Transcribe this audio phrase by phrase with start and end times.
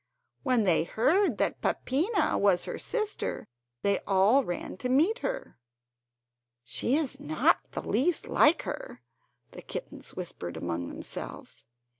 [0.41, 3.45] When they heard that Peppina was her sister,
[3.83, 5.59] they all ran to meet her.
[6.63, 9.03] "She is not the least like her,"
[9.51, 11.65] the kittens whispered among themselves.